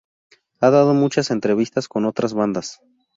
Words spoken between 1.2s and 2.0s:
entrevistas